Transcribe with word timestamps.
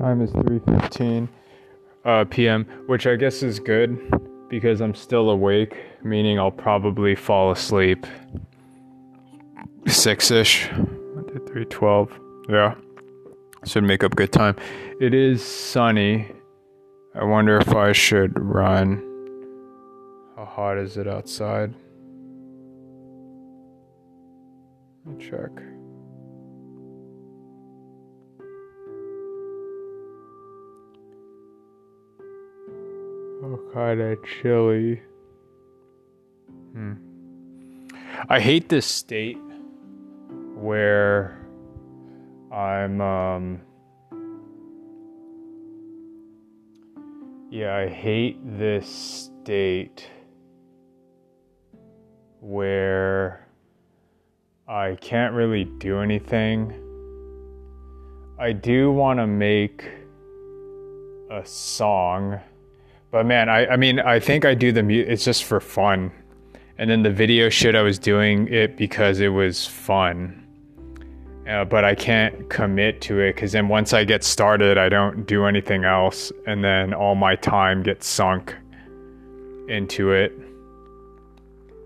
Time 0.00 0.22
is 0.22 0.30
3:15 0.30 1.28
uh, 2.06 2.24
p.m., 2.30 2.64
which 2.86 3.06
I 3.06 3.16
guess 3.16 3.42
is 3.42 3.60
good 3.60 3.98
because 4.48 4.80
I'm 4.80 4.94
still 4.94 5.28
awake, 5.28 5.76
meaning 6.02 6.38
I'll 6.38 6.50
probably 6.50 7.14
fall 7.14 7.50
asleep 7.50 8.06
six-ish. 9.86 10.70
Three, 11.46 11.66
twelve. 11.66 12.10
Yeah, 12.48 12.76
should 13.66 13.84
make 13.84 14.02
up 14.02 14.16
good 14.16 14.32
time. 14.32 14.56
It 15.00 15.12
is 15.12 15.44
sunny. 15.44 16.32
I 17.14 17.24
wonder 17.24 17.58
if 17.58 17.74
I 17.74 17.92
should 17.92 18.32
run. 18.40 19.02
How 20.34 20.46
hot 20.46 20.78
is 20.78 20.96
it 20.96 21.08
outside? 21.08 21.74
Let 25.04 25.18
me 25.18 25.24
check. 25.24 25.79
Oh, 33.42 33.58
kind 33.72 34.02
of 34.02 34.18
chilly. 34.22 35.00
Hmm. 36.72 36.92
I 38.28 38.38
hate 38.38 38.68
this 38.68 38.84
state 38.84 39.38
where 40.54 41.38
I'm, 42.52 43.00
um, 43.00 43.60
yeah, 47.50 47.76
I 47.76 47.88
hate 47.88 48.38
this 48.58 49.30
state 49.42 50.06
where 52.40 53.48
I 54.68 54.98
can't 55.00 55.32
really 55.32 55.64
do 55.64 56.00
anything. 56.00 56.74
I 58.38 58.52
do 58.52 58.92
want 58.92 59.18
to 59.18 59.26
make 59.26 59.88
a 61.30 61.44
song 61.46 62.38
but 63.10 63.26
man, 63.26 63.48
I, 63.48 63.66
I 63.66 63.76
mean, 63.76 64.00
I 64.00 64.20
think 64.20 64.44
I 64.44 64.54
do 64.54 64.72
the 64.72 64.82
mu- 64.82 65.04
it's 65.06 65.24
just 65.24 65.44
for 65.44 65.60
fun. 65.60 66.12
And 66.78 66.88
then 66.88 67.02
the 67.02 67.10
video 67.10 67.48
shit, 67.48 67.74
I 67.74 67.82
was 67.82 67.98
doing 67.98 68.48
it 68.48 68.76
because 68.76 69.20
it 69.20 69.28
was 69.28 69.66
fun. 69.66 70.36
Uh, 71.48 71.64
but 71.64 71.84
I 71.84 71.94
can't 71.94 72.48
commit 72.48 73.00
to 73.02 73.18
it 73.18 73.34
because 73.34 73.52
then 73.52 73.68
once 73.68 73.92
I 73.92 74.04
get 74.04 74.22
started, 74.22 74.78
I 74.78 74.88
don't 74.88 75.26
do 75.26 75.46
anything 75.46 75.84
else. 75.84 76.30
And 76.46 76.62
then 76.62 76.94
all 76.94 77.16
my 77.16 77.34
time 77.34 77.82
gets 77.82 78.06
sunk 78.06 78.56
into 79.68 80.12
it. 80.12 80.32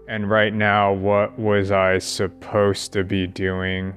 And 0.06 0.28
right 0.28 0.52
now, 0.52 0.92
what 0.92 1.38
was 1.38 1.70
I 1.70 1.98
supposed 1.98 2.92
to 2.92 3.02
be 3.02 3.26
doing? 3.26 3.94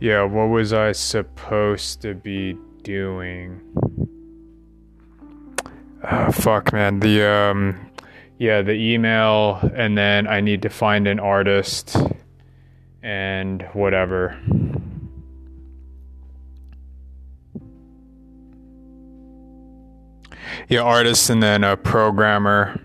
Yeah, 0.00 0.22
what 0.22 0.46
was 0.46 0.72
I 0.72 0.92
supposed 0.92 2.00
to 2.00 2.14
be 2.14 2.56
doing? 2.82 3.60
Oh, 6.10 6.32
fuck, 6.32 6.72
man. 6.72 7.00
The, 7.00 7.28
um, 7.28 7.90
yeah, 8.38 8.62
the 8.62 8.72
email, 8.72 9.60
and 9.74 9.98
then 9.98 10.26
I 10.26 10.40
need 10.40 10.62
to 10.62 10.70
find 10.70 11.06
an 11.06 11.20
artist 11.20 11.98
and 13.02 13.60
whatever. 13.74 14.40
Yeah, 20.70 20.80
artist 20.80 21.28
and 21.28 21.42
then 21.42 21.62
a 21.62 21.76
programmer. 21.76 22.80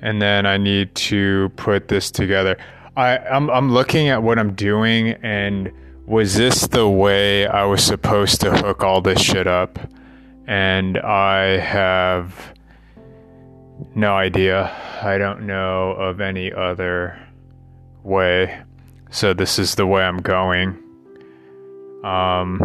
And 0.00 0.22
then 0.22 0.46
I 0.46 0.56
need 0.56 0.94
to 0.94 1.50
put 1.56 1.88
this 1.88 2.10
together. 2.10 2.56
I, 2.96 3.18
I'm, 3.18 3.50
I'm 3.50 3.70
looking 3.70 4.08
at 4.08 4.22
what 4.22 4.38
I'm 4.38 4.54
doing 4.54 5.10
and 5.22 5.70
was 6.06 6.34
this 6.34 6.66
the 6.66 6.88
way 6.88 7.46
I 7.46 7.64
was 7.64 7.82
supposed 7.82 8.40
to 8.40 8.50
hook 8.56 8.82
all 8.82 9.00
this 9.00 9.20
shit 9.20 9.46
up? 9.46 9.78
And 10.46 10.98
I 10.98 11.58
have 11.58 12.54
no 13.94 14.14
idea. 14.14 14.70
I 15.02 15.18
don't 15.18 15.46
know 15.46 15.92
of 15.92 16.20
any 16.20 16.52
other 16.52 17.18
way. 18.02 18.62
So 19.10 19.34
this 19.34 19.58
is 19.58 19.74
the 19.74 19.86
way 19.86 20.02
I'm 20.02 20.18
going. 20.18 20.78
Um, 22.04 22.58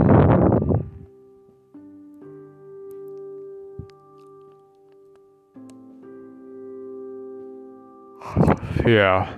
yeah. 8.86 9.38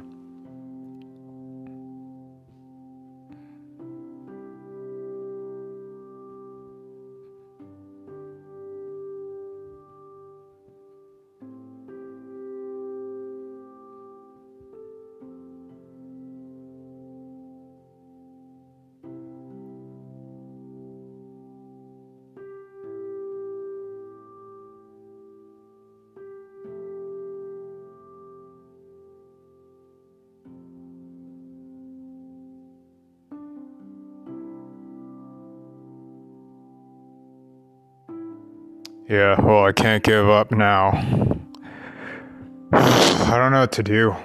Yeah, 39.09 39.41
well, 39.41 39.65
I 39.65 39.71
can't 39.71 40.03
give 40.03 40.29
up 40.29 40.51
now. 40.51 40.91
I 42.71 43.37
don't 43.37 43.51
know 43.51 43.61
what 43.61 43.71
to 43.71 43.81
do. 43.81 44.15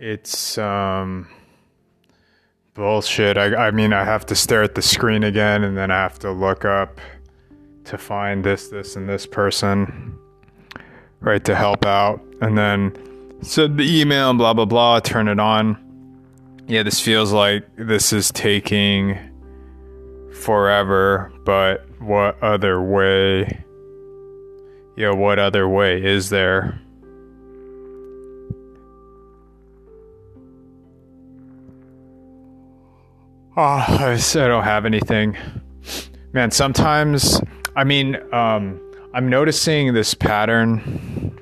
It's 0.00 0.56
um 0.56 1.28
bullshit. 2.72 3.36
I 3.36 3.66
I 3.66 3.70
mean, 3.70 3.92
I 3.92 4.02
have 4.02 4.24
to 4.26 4.34
stare 4.34 4.62
at 4.62 4.74
the 4.74 4.80
screen 4.80 5.24
again 5.24 5.62
and 5.62 5.76
then 5.76 5.90
I 5.90 5.96
have 5.96 6.18
to 6.20 6.32
look 6.32 6.64
up 6.64 7.02
to 7.84 7.98
find 7.98 8.42
this 8.42 8.68
this 8.68 8.96
and 8.96 9.06
this 9.06 9.26
person 9.26 10.18
right 11.20 11.44
to 11.44 11.54
help 11.54 11.84
out 11.84 12.22
and 12.40 12.56
then 12.56 12.96
so 13.42 13.66
the 13.66 14.00
email 14.00 14.30
and 14.30 14.38
blah 14.38 14.54
blah 14.54 14.64
blah 14.64 15.00
turn 15.00 15.28
it 15.28 15.38
on. 15.38 15.76
Yeah, 16.66 16.82
this 16.82 16.98
feels 16.98 17.30
like 17.30 17.68
this 17.76 18.10
is 18.10 18.32
taking 18.32 19.18
forever, 20.32 21.30
but 21.44 21.87
what 22.00 22.42
other 22.42 22.82
way? 22.82 23.64
Yeah, 24.96 25.12
what 25.12 25.38
other 25.38 25.68
way 25.68 26.02
is 26.02 26.30
there? 26.30 26.80
Oh, 33.56 33.84
I 33.88 34.16
don't 34.32 34.64
have 34.64 34.86
anything. 34.86 35.36
Man, 36.32 36.50
sometimes, 36.50 37.40
I 37.74 37.84
mean, 37.84 38.16
um, 38.32 38.80
I'm 39.14 39.28
noticing 39.28 39.94
this 39.94 40.14
pattern. 40.14 41.36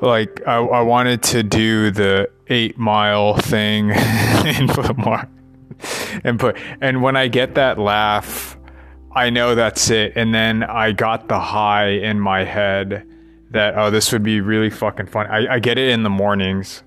Like, 0.00 0.40
I, 0.46 0.56
I 0.56 0.82
wanted 0.82 1.22
to 1.24 1.42
do 1.42 1.90
the 1.90 2.30
eight 2.48 2.78
mile 2.78 3.36
thing 3.36 3.90
in 3.90 4.68
Footmark 4.68 5.28
and 6.24 6.38
put 6.38 6.56
and 6.80 7.02
when 7.02 7.16
I 7.16 7.28
get 7.28 7.54
that 7.54 7.78
laugh, 7.78 8.57
I 9.18 9.30
know 9.30 9.56
that's 9.56 9.90
it. 9.90 10.12
And 10.14 10.32
then 10.32 10.62
I 10.62 10.92
got 10.92 11.26
the 11.26 11.40
high 11.40 11.88
in 11.88 12.20
my 12.20 12.44
head 12.44 13.04
that 13.50 13.76
oh 13.76 13.90
this 13.90 14.12
would 14.12 14.22
be 14.22 14.40
really 14.40 14.70
fucking 14.70 15.06
fun. 15.06 15.26
I, 15.26 15.54
I 15.54 15.58
get 15.58 15.76
it 15.76 15.88
in 15.88 16.04
the 16.04 16.10
mornings. 16.10 16.84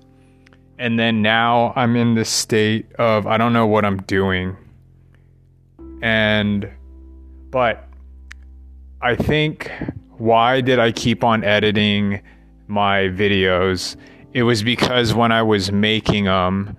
And 0.78 0.98
then 0.98 1.20
now 1.20 1.74
I'm 1.76 1.94
in 1.94 2.14
this 2.14 2.30
state 2.30 2.90
of 2.94 3.26
I 3.26 3.36
don't 3.36 3.52
know 3.52 3.66
what 3.66 3.84
I'm 3.84 3.98
doing. 4.04 4.56
And 6.00 6.70
but 7.50 7.86
I 9.02 9.14
think 9.14 9.70
why 10.16 10.62
did 10.62 10.78
I 10.78 10.90
keep 10.90 11.24
on 11.24 11.44
editing 11.44 12.22
my 12.66 13.08
videos? 13.08 13.94
It 14.32 14.44
was 14.44 14.62
because 14.62 15.12
when 15.12 15.32
I 15.32 15.42
was 15.42 15.70
making 15.70 16.24
them, 16.24 16.78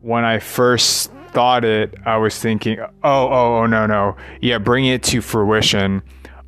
when 0.00 0.24
I 0.24 0.40
first 0.40 1.11
thought 1.32 1.64
it, 1.64 1.94
I 2.06 2.16
was 2.18 2.38
thinking, 2.38 2.78
oh, 2.80 2.88
oh, 3.02 3.58
oh, 3.58 3.66
no, 3.66 3.86
no. 3.86 4.16
Yeah, 4.40 4.58
bring 4.58 4.86
it 4.86 5.02
to 5.04 5.20
fruition. 5.20 6.02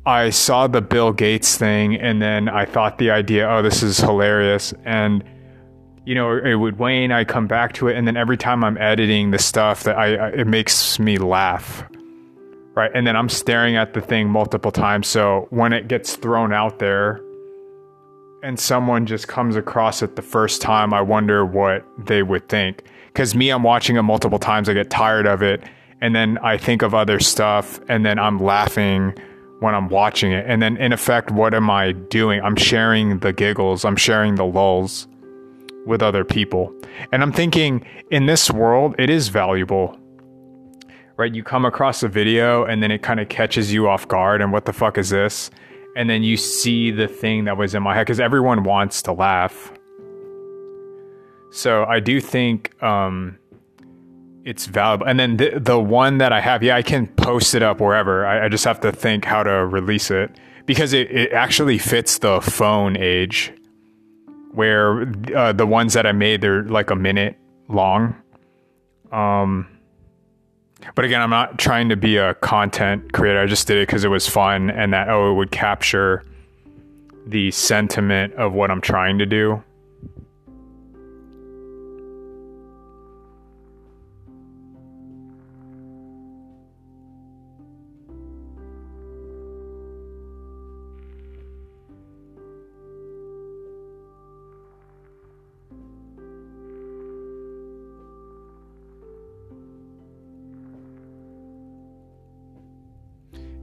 I 0.05 0.29
saw 0.29 0.67
the 0.67 0.81
Bill 0.81 1.11
Gates 1.11 1.57
thing 1.57 1.95
and 1.95 2.21
then 2.21 2.47
I 2.47 2.65
thought 2.65 2.99
the 2.99 3.11
idea, 3.11 3.49
oh, 3.49 3.61
this 3.63 3.81
is 3.83 3.97
hilarious. 3.99 4.73
And, 4.85 5.23
you 6.05 6.13
know, 6.15 6.37
it 6.37 6.55
would 6.55 6.77
wane, 6.77 7.11
I 7.11 7.23
come 7.25 7.47
back 7.47 7.73
to 7.73 7.87
it. 7.87 7.97
And 7.97 8.07
then 8.07 8.15
every 8.15 8.37
time 8.37 8.63
I'm 8.63 8.77
editing 8.77 9.31
the 9.31 9.39
stuff 9.39 9.83
that 9.83 9.97
I, 9.97 10.29
it 10.29 10.47
makes 10.47 10.99
me 10.99 11.17
laugh. 11.17 11.83
right? 12.75 12.91
And 12.93 13.07
then 13.07 13.15
I'm 13.15 13.29
staring 13.29 13.75
at 13.77 13.93
the 13.93 14.01
thing 14.01 14.29
multiple 14.29 14.71
times. 14.71 15.07
So 15.07 15.47
when 15.49 15.73
it 15.73 15.87
gets 15.87 16.15
thrown 16.15 16.53
out 16.53 16.79
there 16.79 17.21
and 18.43 18.59
someone 18.59 19.05
just 19.05 19.27
comes 19.27 19.55
across 19.55 20.03
it 20.03 20.15
the 20.15 20.21
first 20.21 20.61
time, 20.61 20.93
I 20.93 21.01
wonder 21.01 21.45
what 21.45 21.83
they 21.97 22.21
would 22.21 22.47
think. 22.49 22.83
Because 23.15 23.33
me, 23.33 23.49
I'm 23.49 23.63
watching 23.63 23.95
it 23.95 24.01
multiple 24.01 24.39
times, 24.39 24.67
I 24.67 24.73
get 24.73 24.89
tired 24.89 25.25
of 25.25 25.41
it. 25.41 25.63
And 26.01 26.13
then 26.13 26.37
I 26.39 26.57
think 26.57 26.81
of 26.81 26.93
other 26.93 27.21
stuff, 27.21 27.79
and 27.87 28.05
then 28.05 28.19
I'm 28.19 28.43
laughing 28.43 29.15
when 29.61 29.73
I'm 29.73 29.87
watching 29.87 30.33
it. 30.33 30.43
And 30.45 30.61
then, 30.61 30.75
in 30.75 30.91
effect, 30.91 31.31
what 31.31 31.53
am 31.53 31.69
I 31.69 31.93
doing? 31.93 32.41
I'm 32.41 32.57
sharing 32.57 33.19
the 33.19 33.31
giggles, 33.31 33.85
I'm 33.85 33.95
sharing 33.95 34.35
the 34.35 34.45
lulls 34.45 35.07
with 35.85 36.03
other 36.03 36.25
people. 36.25 36.75
And 37.13 37.23
I'm 37.23 37.31
thinking, 37.31 37.85
in 38.11 38.25
this 38.25 38.51
world, 38.51 38.95
it 38.99 39.09
is 39.09 39.29
valuable 39.29 39.97
right? 41.17 41.33
You 41.33 41.43
come 41.43 41.65
across 41.65 42.03
a 42.03 42.07
video 42.07 42.65
and 42.65 42.83
then 42.83 42.91
it 42.91 43.01
kind 43.01 43.19
of 43.19 43.29
catches 43.29 43.71
you 43.71 43.87
off 43.87 44.05
guard 44.07 44.41
and 44.41 44.51
what 44.51 44.65
the 44.65 44.73
fuck 44.73 44.97
is 44.97 45.09
this? 45.09 45.49
And 45.95 46.09
then 46.09 46.23
you 46.23 46.35
see 46.35 46.91
the 46.91 47.07
thing 47.07 47.45
that 47.45 47.55
was 47.55 47.73
in 47.73 47.83
my 47.83 47.95
head 47.95 48.01
because 48.01 48.19
everyone 48.19 48.63
wants 48.63 49.01
to 49.03 49.13
laugh. 49.13 49.71
So 51.51 51.85
I 51.85 51.99
do 51.99 52.19
think 52.19 52.81
um, 52.83 53.37
it's 54.45 54.65
valuable. 54.67 55.07
And 55.07 55.19
then 55.19 55.37
the, 55.37 55.59
the 55.59 55.79
one 55.79 56.19
that 56.19 56.31
I 56.31 56.41
have, 56.41 56.61
yeah, 56.61 56.75
I 56.75 56.81
can 56.81 57.07
post 57.07 57.55
it 57.55 57.63
up 57.63 57.79
wherever. 57.79 58.25
I, 58.25 58.45
I 58.45 58.49
just 58.49 58.63
have 58.65 58.79
to 58.81 58.91
think 58.91 59.25
how 59.25 59.43
to 59.43 59.65
release 59.65 60.11
it 60.11 60.37
because 60.65 60.93
it, 60.93 61.09
it 61.11 61.31
actually 61.33 61.77
fits 61.77 62.19
the 62.19 62.41
phone 62.41 62.97
age 62.97 63.53
where 64.51 65.01
uh, 65.35 65.51
the 65.51 65.65
ones 65.65 65.93
that 65.93 66.05
I 66.05 66.11
made, 66.11 66.41
they're 66.41 66.63
like 66.63 66.89
a 66.89 66.95
minute 66.95 67.37
long. 67.67 68.15
Um, 69.11 69.67
but 70.93 71.05
again, 71.05 71.21
I'm 71.21 71.29
not 71.29 71.57
trying 71.57 71.89
to 71.89 71.95
be 71.95 72.17
a 72.17 72.35
content 72.35 73.13
creator. 73.13 73.39
I 73.39 73.47
just 73.47 73.67
did 73.67 73.77
it 73.77 73.87
because 73.87 74.03
it 74.03 74.09
was 74.09 74.27
fun 74.27 74.69
and 74.69 74.93
that, 74.93 75.09
oh, 75.09 75.31
it 75.31 75.35
would 75.35 75.51
capture 75.51 76.23
the 77.25 77.49
sentiment 77.51 78.33
of 78.35 78.53
what 78.53 78.69
I'm 78.69 78.81
trying 78.81 79.17
to 79.17 79.25
do. 79.25 79.63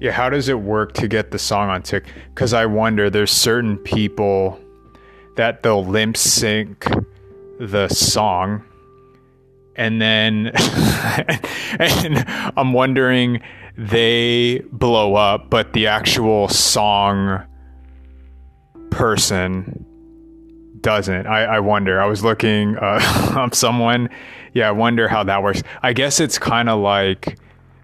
Yeah, 0.02 0.10
how 0.10 0.28
does 0.30 0.48
it 0.48 0.58
work 0.58 0.94
to 0.94 1.06
get 1.06 1.30
the 1.30 1.38
song 1.38 1.70
on 1.70 1.80
tick? 1.80 2.04
Because 2.34 2.52
I 2.52 2.66
wonder, 2.66 3.08
there's 3.08 3.30
certain 3.30 3.78
people 3.78 4.60
that 5.36 5.62
they'll 5.62 5.84
limp 5.84 6.16
sync 6.16 6.84
the 7.60 7.86
song, 7.86 8.64
and 9.76 10.02
then 10.02 10.48
and 11.78 12.24
I'm 12.56 12.72
wondering 12.72 13.44
they 13.78 14.64
blow 14.72 15.14
up, 15.14 15.48
but 15.50 15.72
the 15.72 15.86
actual 15.86 16.48
song 16.48 17.44
person 18.90 19.86
doesn't. 20.80 21.28
I, 21.28 21.44
I 21.44 21.60
wonder. 21.60 22.02
I 22.02 22.06
was 22.06 22.24
looking 22.24 22.76
uh, 22.76 22.98
up 23.36 23.54
someone. 23.54 24.10
Yeah, 24.52 24.66
I 24.66 24.72
wonder 24.72 25.06
how 25.06 25.22
that 25.22 25.44
works. 25.44 25.62
I 25.80 25.92
guess 25.92 26.18
it's 26.18 26.38
kind 26.38 26.68
of 26.68 26.80
like 26.80 27.38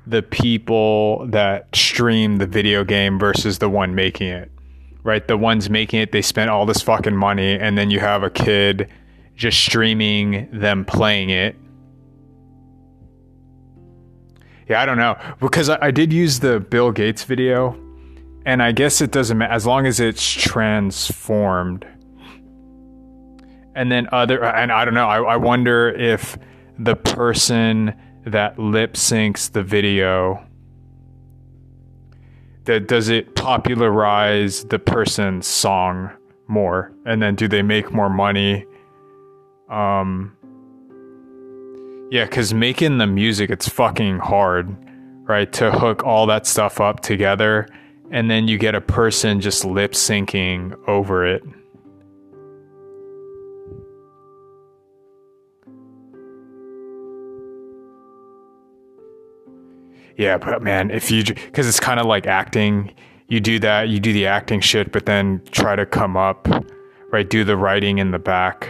the 0.09 0.23
people 0.23 1.27
that 1.29 1.75
stream 1.75 2.39
the 2.39 2.47
video 2.47 2.85
game 2.85 3.19
versus 3.19 3.59
the 3.59 3.69
one 3.69 3.95
making 3.95 4.29
it. 4.29 4.51
Right? 5.03 5.27
The 5.27 5.37
ones 5.37 5.71
making 5.71 6.01
it, 6.01 6.13
they 6.13 6.23
spent 6.23 6.51
all 6.51 6.67
this 6.67 6.83
fucking 6.83 7.17
money, 7.17 7.59
and 7.59 7.79
then 7.79 7.91
you 7.91 8.01
have 8.01 8.23
a 8.23 8.31
kid 8.31 8.91
just 9.37 9.61
streaming 9.61 10.49
them 10.51 10.85
playing 10.85 11.31
it. 11.31 11.57
Yeah, 14.69 14.83
I 14.83 14.87
don't 14.87 14.99
know. 14.99 15.17
Because 15.41 15.69
I, 15.69 15.79
I 15.81 15.91
did 15.91 16.13
use 16.13 16.41
the 16.41 16.61
Bill 16.61 16.93
Gates 16.93 17.25
video, 17.25 17.79
and 18.45 18.63
I 18.63 18.73
guess 18.73 19.01
it 19.01 19.11
doesn't 19.11 19.39
matter 19.39 19.53
as 19.53 19.65
long 19.65 19.87
as 19.87 20.01
it's 20.01 20.29
transformed. 20.31 21.87
And 23.75 23.93
then 23.93 24.09
other, 24.11 24.45
and 24.45 24.73
I 24.73 24.85
don't 24.85 24.95
know, 24.95 25.07
I, 25.07 25.23
I 25.23 25.37
wonder 25.37 25.89
if 25.89 26.37
the 26.79 26.97
person 26.97 27.95
that 28.29 28.59
lip 28.59 28.95
syncs 28.95 29.51
the 29.51 29.63
video? 29.63 30.45
That 32.65 32.87
does 32.87 33.09
it 33.09 33.35
popularize 33.35 34.65
the 34.65 34.79
person's 34.79 35.47
song 35.47 36.11
more? 36.49 36.93
And 37.07 37.23
then 37.23 37.35
do 37.35 37.49
they 37.49 37.63
make 37.63 37.93
more 37.93 38.11
money? 38.11 38.67
Um 39.71 40.37
yeah 42.11 42.27
cuz 42.27 42.55
making 42.55 42.99
the 42.99 43.07
music 43.07 43.51
it's 43.51 43.69
fucking 43.69 44.19
hard 44.19 44.75
right 45.29 45.53
to 45.53 45.71
hook 45.71 46.03
all 46.05 46.27
that 46.27 46.47
stuff 46.47 46.81
up 46.81 47.01
together 47.01 47.67
and 48.11 48.31
then 48.31 48.49
you 48.49 48.57
get 48.57 48.75
a 48.75 48.81
person 48.81 49.41
just 49.41 49.65
lip 49.65 49.93
syncing 49.93 50.75
over 50.89 51.27
it 51.27 51.43
Yeah, 60.19 60.37
but 60.37 60.63
man, 60.63 60.91
if 60.91 61.13
you 61.13 61.23
because 61.23 61.69
it's 61.69 61.79
kind 61.79 62.01
of 62.01 62.07
like 62.07 62.27
acting, 62.27 62.93
you 63.29 63.39
do 63.39 63.61
that, 63.61 63.89
you 63.89 64.01
do 64.01 64.13
the 64.13 64.27
acting 64.27 64.61
shit, 64.61 64.91
but 64.91 65.07
then 65.07 65.41
try 65.53 65.77
to 65.77 65.87
come 65.87 66.17
up, 66.17 66.49
right? 67.13 67.29
Do 67.29 67.45
the 67.45 67.57
writing 67.57 67.99
in 67.99 68.11
the 68.11 68.19
back, 68.19 68.69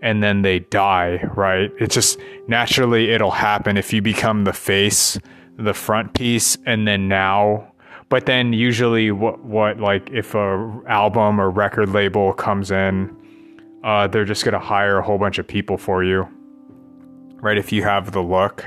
and 0.00 0.22
then 0.22 0.40
they 0.40 0.60
die, 0.60 1.22
right? 1.36 1.70
It's 1.78 1.94
just 1.94 2.18
naturally 2.48 3.10
it'll 3.10 3.32
happen 3.32 3.76
if 3.76 3.92
you 3.92 4.00
become 4.00 4.44
the 4.44 4.54
face, 4.54 5.18
the 5.58 5.74
front 5.74 6.14
piece, 6.14 6.56
and 6.64 6.88
then 6.88 7.06
now. 7.06 7.70
But 8.08 8.24
then 8.24 8.54
usually, 8.54 9.10
what 9.10 9.44
what 9.44 9.78
like 9.78 10.08
if 10.10 10.34
a 10.34 10.80
album 10.88 11.38
or 11.38 11.50
record 11.50 11.90
label 11.90 12.32
comes 12.32 12.70
in, 12.70 13.14
uh, 13.84 14.06
they're 14.06 14.24
just 14.24 14.42
gonna 14.42 14.58
hire 14.58 14.96
a 14.96 15.02
whole 15.02 15.18
bunch 15.18 15.36
of 15.38 15.46
people 15.46 15.76
for 15.76 16.02
you, 16.02 16.26
right? 17.42 17.58
If 17.58 17.72
you 17.72 17.82
have 17.82 18.12
the 18.12 18.22
look. 18.22 18.64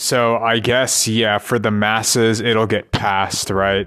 So 0.00 0.38
I 0.38 0.60
guess 0.60 1.06
yeah, 1.06 1.36
for 1.36 1.58
the 1.58 1.70
masses 1.70 2.40
it'll 2.40 2.66
get 2.66 2.90
passed, 2.90 3.50
right? 3.50 3.86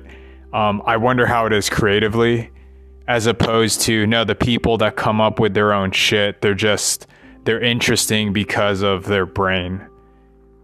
Um, 0.53 0.83
I 0.85 0.95
wonder 0.97 1.25
how 1.25 1.47
it 1.47 1.53
is 1.53 1.71
creatively, 1.71 2.51
as 3.07 3.25
opposed 3.25 3.81
to 3.81 4.05
no, 4.05 4.23
the 4.23 4.35
people 4.35 4.77
that 4.77 4.95
come 4.95 5.19
up 5.19 5.39
with 5.39 5.55
their 5.55 5.73
own 5.73 5.89
shit, 5.89 6.39
they're 6.43 6.53
just 6.53 7.07
they're 7.45 7.59
interesting 7.59 8.31
because 8.31 8.83
of 8.83 9.05
their 9.05 9.25
brain, 9.25 9.81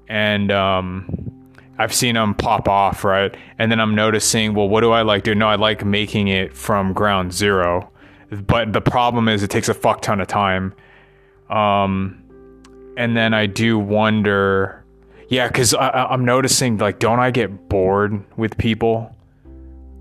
and 0.07 0.51
um, 0.51 1.57
I've 1.79 1.95
seen 1.95 2.13
them 2.13 2.35
pop 2.35 2.69
off, 2.69 3.03
right? 3.03 3.35
And 3.57 3.71
then 3.71 3.79
I'm 3.79 3.95
noticing, 3.95 4.53
well, 4.53 4.69
what 4.69 4.81
do 4.81 4.91
I 4.91 5.01
like 5.01 5.23
doing? 5.23 5.39
No, 5.39 5.47
I 5.47 5.55
like 5.55 5.83
making 5.83 6.27
it 6.27 6.55
from 6.55 6.93
ground 6.93 7.33
zero, 7.33 7.91
but 8.29 8.71
the 8.71 8.81
problem 8.81 9.27
is 9.27 9.41
it 9.41 9.49
takes 9.49 9.67
a 9.67 9.73
fuck 9.73 10.03
ton 10.03 10.21
of 10.21 10.27
time. 10.27 10.75
Um, 11.49 12.23
and 12.97 13.17
then 13.17 13.33
I 13.33 13.47
do 13.47 13.79
wonder 13.79 14.78
yeah, 15.29 15.47
because 15.47 15.75
I'm 15.75 16.25
noticing, 16.25 16.77
like, 16.77 16.99
don't 16.99 17.19
I 17.19 17.29
get 17.29 17.69
bored 17.69 18.23
with 18.35 18.57
people? 18.57 19.15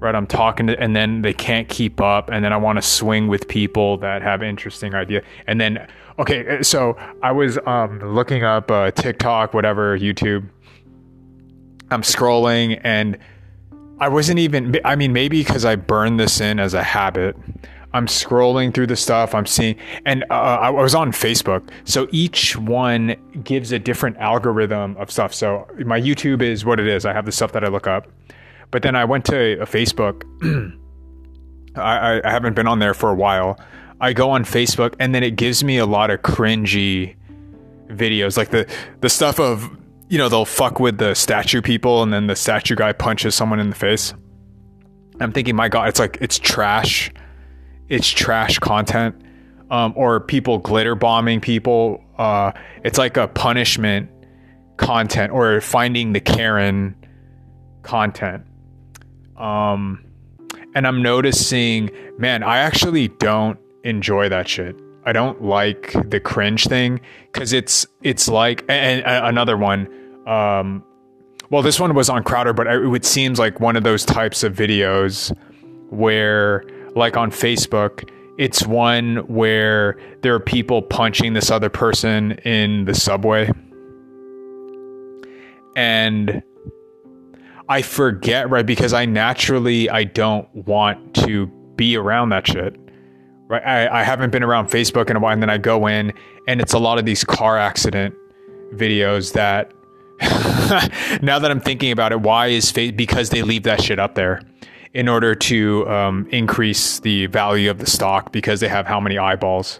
Right, 0.00 0.14
I'm 0.14 0.26
talking 0.26 0.68
to, 0.68 0.80
and 0.80 0.94
then 0.94 1.22
they 1.22 1.34
can't 1.34 1.68
keep 1.68 2.00
up, 2.00 2.30
and 2.30 2.44
then 2.44 2.52
I 2.52 2.56
want 2.56 2.76
to 2.76 2.82
swing 2.82 3.28
with 3.28 3.48
people 3.48 3.98
that 3.98 4.22
have 4.22 4.42
interesting 4.42 4.94
idea, 4.94 5.22
and 5.46 5.60
then 5.60 5.86
okay, 6.18 6.62
so 6.62 6.96
I 7.22 7.32
was 7.32 7.58
um, 7.66 7.98
looking 8.00 8.44
up 8.44 8.70
uh, 8.70 8.90
TikTok, 8.92 9.54
whatever, 9.54 9.98
YouTube. 9.98 10.48
I'm 11.90 12.02
scrolling, 12.02 12.80
and 12.84 13.18
I 13.98 14.08
wasn't 14.08 14.38
even. 14.38 14.78
I 14.84 14.94
mean, 14.94 15.12
maybe 15.12 15.42
because 15.42 15.64
I 15.64 15.76
burned 15.76 16.20
this 16.20 16.40
in 16.40 16.60
as 16.60 16.74
a 16.74 16.82
habit. 16.82 17.36
I'm 17.94 18.06
scrolling 18.06 18.74
through 18.74 18.88
the 18.88 18.96
stuff 18.96 19.34
I'm 19.34 19.46
seeing, 19.46 19.76
and 20.04 20.24
uh, 20.30 20.34
I 20.34 20.70
was 20.70 20.94
on 20.94 21.10
Facebook. 21.10 21.68
So 21.84 22.06
each 22.12 22.56
one 22.56 23.16
gives 23.42 23.72
a 23.72 23.78
different 23.78 24.18
algorithm 24.18 24.96
of 24.98 25.10
stuff. 25.10 25.32
So 25.32 25.66
my 25.86 25.98
YouTube 26.00 26.42
is 26.42 26.64
what 26.64 26.78
it 26.80 26.86
is. 26.86 27.06
I 27.06 27.14
have 27.14 27.24
the 27.24 27.32
stuff 27.32 27.52
that 27.52 27.64
I 27.64 27.68
look 27.68 27.86
up, 27.86 28.06
but 28.70 28.82
then 28.82 28.94
I 28.94 29.04
went 29.06 29.24
to 29.26 29.62
a 29.62 29.66
Facebook. 29.66 30.22
I, 31.76 32.20
I 32.22 32.30
haven't 32.30 32.54
been 32.54 32.66
on 32.66 32.78
there 32.78 32.94
for 32.94 33.10
a 33.10 33.14
while. 33.14 33.58
I 34.00 34.12
go 34.12 34.30
on 34.30 34.44
Facebook, 34.44 34.94
and 34.98 35.14
then 35.14 35.22
it 35.22 35.36
gives 35.36 35.64
me 35.64 35.78
a 35.78 35.86
lot 35.86 36.10
of 36.10 36.20
cringy 36.20 37.16
videos, 37.88 38.36
like 38.36 38.50
the 38.50 38.70
the 39.00 39.08
stuff 39.08 39.40
of 39.40 39.68
you 40.10 40.18
know 40.18 40.28
they'll 40.28 40.44
fuck 40.44 40.78
with 40.78 40.98
the 40.98 41.14
statue 41.14 41.62
people, 41.62 42.02
and 42.02 42.12
then 42.12 42.26
the 42.26 42.36
statue 42.36 42.74
guy 42.74 42.92
punches 42.92 43.34
someone 43.34 43.60
in 43.60 43.70
the 43.70 43.76
face. 43.76 44.12
I'm 45.20 45.32
thinking, 45.32 45.56
my 45.56 45.68
God, 45.68 45.88
it's 45.88 45.98
like 45.98 46.18
it's 46.20 46.38
trash 46.38 47.10
it's 47.88 48.08
trash 48.08 48.58
content 48.58 49.14
um, 49.70 49.92
or 49.96 50.20
people 50.20 50.58
glitter 50.58 50.94
bombing 50.94 51.40
people. 51.40 52.02
Uh, 52.16 52.52
it's 52.84 52.98
like 52.98 53.16
a 53.16 53.28
punishment 53.28 54.10
content 54.76 55.32
or 55.32 55.60
finding 55.60 56.12
the 56.12 56.20
Karen 56.20 56.94
content. 57.82 58.44
Um, 59.36 60.04
and 60.74 60.86
I'm 60.86 61.02
noticing, 61.02 61.90
man, 62.18 62.42
I 62.42 62.58
actually 62.58 63.08
don't 63.08 63.58
enjoy 63.84 64.28
that 64.28 64.48
shit. 64.48 64.76
I 65.04 65.12
don't 65.12 65.42
like 65.42 65.94
the 66.10 66.20
cringe 66.20 66.66
thing 66.66 67.00
because 67.32 67.52
it's 67.52 67.86
it's 68.02 68.28
like 68.28 68.64
and, 68.68 69.04
and 69.04 69.26
another 69.26 69.56
one. 69.56 69.88
Um, 70.26 70.84
well, 71.50 71.62
this 71.62 71.80
one 71.80 71.94
was 71.94 72.10
on 72.10 72.24
Crowder, 72.24 72.52
but 72.52 72.66
it, 72.66 72.94
it 72.94 73.04
seems 73.06 73.38
like 73.38 73.58
one 73.58 73.76
of 73.76 73.84
those 73.84 74.04
types 74.04 74.42
of 74.42 74.54
videos 74.54 75.34
where, 75.88 76.62
like 76.94 77.16
on 77.16 77.30
Facebook, 77.30 78.08
it's 78.38 78.66
one 78.66 79.16
where 79.26 79.98
there 80.22 80.34
are 80.34 80.40
people 80.40 80.80
punching 80.80 81.32
this 81.32 81.50
other 81.50 81.68
person 81.68 82.32
in 82.44 82.84
the 82.84 82.94
subway. 82.94 83.50
And 85.76 86.42
I 87.68 87.82
forget, 87.82 88.48
right? 88.48 88.64
Because 88.64 88.92
I 88.92 89.04
naturally 89.04 89.90
I 89.90 90.04
don't 90.04 90.48
want 90.54 91.14
to 91.16 91.46
be 91.76 91.96
around 91.96 92.30
that 92.30 92.46
shit. 92.46 92.76
Right. 93.48 93.62
I, 93.62 94.00
I 94.00 94.02
haven't 94.02 94.30
been 94.30 94.42
around 94.42 94.68
Facebook 94.68 95.08
in 95.08 95.16
a 95.16 95.20
while, 95.20 95.32
and 95.32 95.42
then 95.42 95.48
I 95.48 95.56
go 95.56 95.86
in 95.86 96.12
and 96.46 96.60
it's 96.60 96.74
a 96.74 96.78
lot 96.78 96.98
of 96.98 97.06
these 97.06 97.24
car 97.24 97.56
accident 97.56 98.14
videos 98.74 99.32
that 99.32 99.72
now 101.22 101.38
that 101.38 101.50
I'm 101.50 101.60
thinking 101.60 101.90
about 101.90 102.12
it, 102.12 102.20
why 102.20 102.48
is 102.48 102.70
Facebook 102.70 102.96
because 102.96 103.30
they 103.30 103.42
leave 103.42 103.62
that 103.62 103.82
shit 103.82 103.98
up 103.98 104.14
there 104.14 104.42
in 104.94 105.08
order 105.08 105.34
to 105.34 105.88
um, 105.88 106.26
increase 106.30 107.00
the 107.00 107.26
value 107.26 107.70
of 107.70 107.78
the 107.78 107.86
stock 107.86 108.32
because 108.32 108.60
they 108.60 108.68
have 108.68 108.86
how 108.86 109.00
many 109.00 109.18
eyeballs 109.18 109.78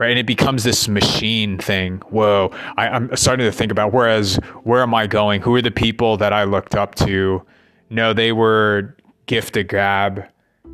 right? 0.00 0.08
And 0.08 0.18
it 0.18 0.26
becomes 0.26 0.64
this 0.64 0.88
machine 0.88 1.58
thing. 1.58 1.98
Whoa, 2.08 2.50
I, 2.78 2.88
am 2.88 3.14
starting 3.16 3.44
to 3.44 3.52
think 3.52 3.70
about. 3.70 3.92
Whereas, 3.92 4.36
where 4.64 4.80
am 4.80 4.94
I 4.94 5.06
going? 5.06 5.42
Who 5.42 5.54
are 5.54 5.62
the 5.62 5.70
people 5.70 6.16
that 6.16 6.32
I 6.32 6.44
looked 6.44 6.74
up 6.74 6.94
to? 6.96 7.44
No, 7.90 8.14
they 8.14 8.32
were 8.32 8.96
gift 9.26 9.58
a 9.58 9.62
gab 9.62 10.24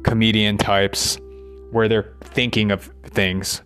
comedian 0.05 0.57
types, 0.57 1.19
where 1.73 1.89
they're 1.89 2.15
thinking 2.23 2.71
of 2.71 2.93
things, 3.03 3.63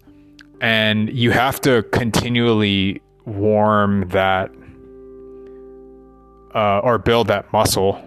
and 0.62 1.10
you 1.10 1.30
have 1.30 1.60
to 1.60 1.82
continually 1.92 3.02
warm 3.26 4.08
that 4.08 4.50
uh, 6.54 6.78
or 6.78 6.98
build 6.98 7.28
that 7.28 7.52
muscle. 7.52 8.02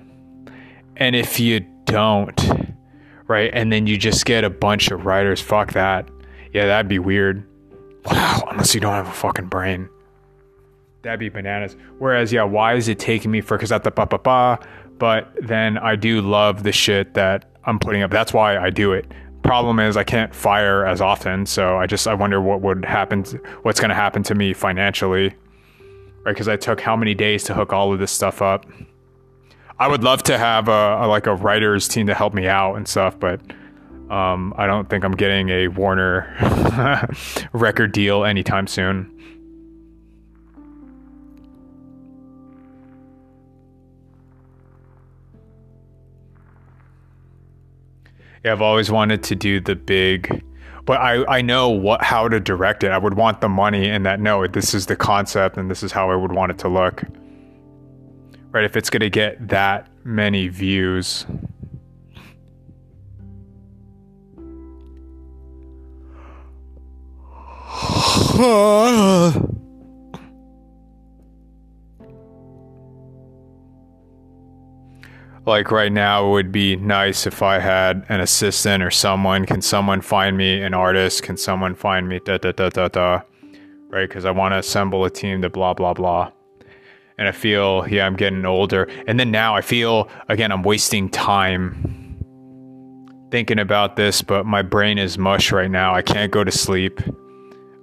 And 0.97 1.15
if 1.15 1.39
you 1.39 1.61
don't, 1.85 2.39
right, 3.27 3.49
and 3.53 3.71
then 3.71 3.87
you 3.87 3.97
just 3.97 4.25
get 4.25 4.43
a 4.43 4.49
bunch 4.49 4.91
of 4.91 5.05
writers, 5.05 5.41
fuck 5.41 5.73
that 5.73 6.09
yeah, 6.53 6.67
that'd 6.67 6.87
be 6.87 6.99
weird. 6.99 7.43
Wow, 8.05 8.43
unless 8.51 8.75
you 8.75 8.81
don't 8.81 8.93
have 8.93 9.07
a 9.07 9.11
fucking 9.11 9.47
brain. 9.47 9.89
That'd 11.01 11.19
be 11.19 11.29
bananas. 11.29 11.75
Whereas, 11.97 12.31
yeah, 12.31 12.43
why 12.43 12.75
is 12.75 12.87
it 12.87 12.99
taking 12.99 13.31
me 13.31 13.41
for 13.41 13.57
because 13.57 13.71
at 13.71 13.83
the 13.83 13.91
ba 13.91 14.05
ba 14.05 14.19
ba? 14.19 14.59
But 14.99 15.33
then 15.41 15.77
I 15.77 15.95
do 15.95 16.21
love 16.21 16.63
the 16.63 16.71
shit 16.71 17.15
that 17.15 17.45
I'm 17.65 17.79
putting 17.79 18.03
up. 18.03 18.11
That's 18.11 18.31
why 18.31 18.57
I 18.57 18.69
do 18.69 18.93
it. 18.93 19.11
Problem 19.41 19.79
is 19.79 19.97
I 19.97 20.03
can't 20.03 20.33
fire 20.33 20.85
as 20.85 21.01
often, 21.01 21.45
so 21.45 21.77
I 21.77 21.87
just 21.87 22.07
I 22.07 22.13
wonder 22.13 22.39
what 22.39 22.61
would 22.61 22.85
happen. 22.85 23.23
To, 23.23 23.37
what's 23.63 23.79
going 23.79 23.89
to 23.89 23.95
happen 23.95 24.21
to 24.23 24.35
me 24.35 24.53
financially, 24.53 25.33
right? 26.23 26.33
Because 26.33 26.47
I 26.47 26.55
took 26.55 26.79
how 26.79 26.95
many 26.95 27.13
days 27.13 27.43
to 27.45 27.53
hook 27.53 27.73
all 27.73 27.91
of 27.91 27.99
this 27.99 28.11
stuff 28.11 28.41
up. 28.41 28.65
I 29.83 29.87
would 29.87 30.01
love 30.01 30.23
to 30.23 30.37
have 30.37 30.69
a, 30.69 30.99
a 31.01 31.07
like 31.07 31.27
a 31.27 31.35
writers 31.35 31.89
team 31.89 32.07
to 32.07 32.13
help 32.13 32.33
me 32.33 32.47
out 32.47 32.75
and 32.75 32.87
stuff, 32.87 33.19
but 33.19 33.41
um, 34.09 34.53
I 34.55 34.65
don't 34.65 34.89
think 34.89 35.03
I'm 35.03 35.11
getting 35.11 35.49
a 35.49 35.67
Warner 35.67 36.33
record 37.51 37.91
deal 37.91 38.23
anytime 38.23 38.65
soon. 38.65 39.09
Yeah, 48.45 48.53
I've 48.53 48.61
always 48.61 48.89
wanted 48.89 49.21
to 49.23 49.35
do 49.35 49.59
the 49.59 49.75
big, 49.75 50.45
but 50.85 51.01
I, 51.01 51.25
I 51.25 51.41
know 51.41 51.67
what 51.67 52.01
how 52.01 52.29
to 52.29 52.39
direct 52.39 52.85
it. 52.85 52.91
I 52.91 52.97
would 52.97 53.15
want 53.15 53.41
the 53.41 53.49
money 53.49 53.89
and 53.89 54.05
that 54.05 54.21
no, 54.21 54.47
this 54.47 54.73
is 54.73 54.85
the 54.85 54.95
concept 54.95 55.57
and 55.57 55.69
this 55.69 55.83
is 55.83 55.91
how 55.91 56.09
I 56.09 56.15
would 56.15 56.31
want 56.31 56.53
it 56.53 56.57
to 56.59 56.69
look. 56.69 57.03
Right, 58.53 58.65
if 58.65 58.77
it's 58.77 58.91
gonna 58.91 59.09
get 59.09 59.47
that 59.47 59.87
many 60.03 60.47
views. 60.47 61.25
like 75.47 75.71
right 75.71 75.91
now 75.91 76.27
it 76.27 76.29
would 76.29 76.51
be 76.51 76.75
nice 76.75 77.25
if 77.25 77.41
I 77.41 77.57
had 77.57 78.05
an 78.09 78.19
assistant 78.19 78.83
or 78.83 78.91
someone. 78.91 79.47
Can 79.47 79.63
someone 79.63 80.01
find 80.01 80.37
me 80.37 80.61
an 80.61 80.75
artist? 80.75 81.23
Can 81.23 81.37
someone 81.37 81.73
find 81.73 82.07
me 82.07 82.19
da 82.23 82.37
da 82.37 82.51
da 82.51 82.69
da 82.69 82.87
da? 82.87 83.21
Right? 83.89 84.07
Because 84.07 84.25
I 84.25 84.31
want 84.31 84.53
to 84.53 84.59
assemble 84.59 85.05
a 85.05 85.09
team 85.09 85.41
to 85.41 85.49
blah 85.49 85.73
blah 85.73 85.95
blah. 85.95 86.31
And 87.17 87.27
I 87.27 87.31
feel, 87.31 87.87
yeah, 87.87 88.05
I'm 88.05 88.15
getting 88.15 88.45
older. 88.45 88.89
And 89.07 89.19
then 89.19 89.31
now 89.31 89.55
I 89.55 89.61
feel, 89.61 90.09
again, 90.29 90.51
I'm 90.51 90.63
wasting 90.63 91.09
time 91.09 92.17
thinking 93.31 93.59
about 93.59 93.95
this, 93.95 94.21
but 94.21 94.45
my 94.45 94.61
brain 94.61 94.97
is 94.97 95.17
mush 95.17 95.51
right 95.51 95.71
now. 95.71 95.93
I 95.93 96.01
can't 96.01 96.31
go 96.31 96.43
to 96.43 96.51
sleep. 96.51 97.01